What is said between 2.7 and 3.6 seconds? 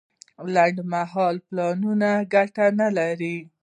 نه لري.